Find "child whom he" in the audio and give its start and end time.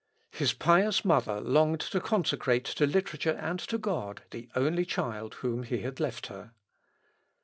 4.83-5.81